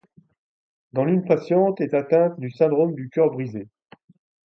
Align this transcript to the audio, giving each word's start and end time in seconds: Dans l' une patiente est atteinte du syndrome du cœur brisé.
Dans 0.93 1.05
l' 1.05 1.13
une 1.13 1.25
patiente 1.25 1.79
est 1.79 1.93
atteinte 1.93 2.39
du 2.39 2.49
syndrome 2.49 2.95
du 2.95 3.11
cœur 3.11 3.29
brisé. 3.29 3.69